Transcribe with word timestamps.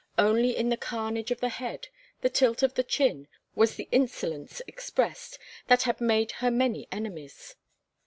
Only 0.17 0.57
in 0.57 0.69
the 0.69 0.77
carnage 0.77 1.29
of 1.29 1.41
the 1.41 1.49
head, 1.49 1.89
the 2.21 2.29
tilt 2.31 2.63
of 2.63 2.73
the 2.73 2.81
chin, 2.83 3.27
was 3.53 3.75
the 3.75 3.87
insolence 3.91 4.59
expressed 4.65 5.37
that 5.67 5.83
had 5.83 6.01
made 6.01 6.31
her 6.41 6.49
many 6.49 6.87
enemies. 6.91 7.55